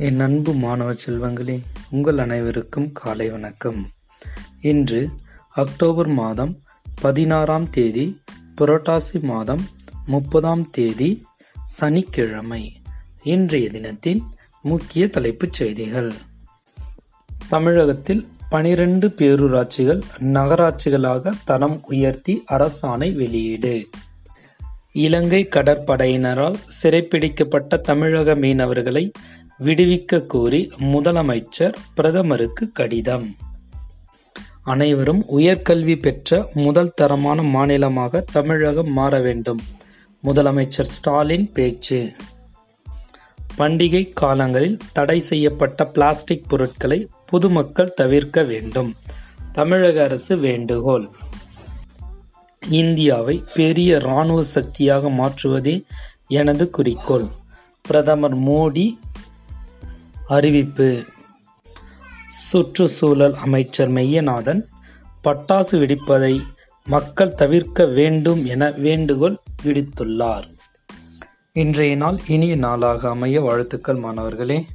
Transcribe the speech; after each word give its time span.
என் 0.00 0.20
அன்பு 0.20 0.52
மாணவ 0.52 0.92
செல்வங்களே 0.92 1.62
உங்கள் 1.90 2.18
அனைவருக்கும் 2.18 2.92
காலை 2.92 3.30
வணக்கம். 3.30 3.90
இன்று 4.60 5.08
அக்டோபர் 5.50 6.06
மாதம் 6.06 6.62
பதினாறாம் 7.00 7.70
தேதி 7.70 8.20
புரட்டாசி 8.56 9.20
மாதம் 9.20 9.64
முப்பதாம் 10.06 10.70
தேதி 10.70 11.24
சனிக்கிழமை 11.64 12.72
இன்றைய 13.22 13.70
தினத்தின் 13.70 14.22
முக்கிய 14.62 15.08
தலைப்புச் 15.08 15.52
செய்திகள். 15.52 16.12
தமிழகத்தில் 17.48 18.28
பனிரெண்டு 18.48 19.08
பேரூராட்சிகள் 19.08 20.02
நகராட்சிகளாக 20.18 21.32
தரம் 21.44 21.80
உயர்த்தி 21.86 22.44
அரசாணை 22.52 23.14
வெளியீடு. 23.14 23.88
இலங்கை 24.92 25.48
கடற்படையினரால் 25.50 26.54
சிறைப்பிடிக்கப்பட்ட 26.66 27.76
தமிழக 27.76 28.34
மீனவர்களை 28.34 29.10
விடுவிக்க 29.64 30.26
கோரி 30.26 30.72
முதலமைச்சர் 30.80 31.74
பிரதமருக்கு 31.94 32.72
கடிதம். 32.72 33.36
அனைவரும் 34.62 35.24
உயர்கல்வி 35.38 36.00
பெற்ற 36.00 36.50
முதல் 36.54 36.92
தரமான 36.92 37.42
மாநிலமாக 37.42 38.24
தமிழகம் 38.32 38.92
மாற 38.92 39.20
வேண்டும். 39.20 39.58
முதலமைச்சர் 40.24 40.90
ஸ்டாலின் 40.94 41.52
பேச்சு. 41.52 42.12
பண்டிகை 43.58 44.12
காலங்களில் 44.12 44.78
தடை 44.92 45.20
செய்யப்பட்ட 45.20 45.84
பிளாஸ்டிக் 45.84 46.48
பொருட்களை 46.48 47.08
பொதுமக்கள் 47.26 47.94
தவிர்க்க 47.94 48.42
வேண்டும். 48.42 48.94
தமிழக 49.52 50.04
அரசு 50.04 50.36
வேண்டுகோள். 50.36 51.08
இந்தியாவை 52.68 53.44
பெரிய 53.54 53.96
இராணுவ 53.96 54.44
சக்தியாக 54.44 55.10
மாற்றுவதே 55.10 55.84
எனது 56.26 56.70
குறிக்கோள். 56.70 57.26
பிரதமர் 57.82 58.36
மோடி 58.36 58.98
அறிவிப்பு. 60.28 61.04
சுற்றுச்சூழல் 62.28 63.34
அமைச்சர் 63.34 63.90
மெய்யநாதன் 63.90 64.62
பட்டாசு 65.24 65.70
வெடிப்பதை 65.70 66.40
மக்கள் 66.84 67.34
தவிர்க்க 67.34 67.86
வேண்டும் 67.86 68.44
என 68.44 68.70
வேண்டுகோள் 68.70 69.38
விடுத்துள்ளார். 69.62 70.56
இன்றைய 71.52 71.96
நாள் 71.96 72.18
இனிய 72.26 72.56
நாளாக 72.56 73.08
அமைய 73.08 73.40
வாழ்த்துக்கள் 73.40 73.96
மாணவர்களே. 73.96 74.66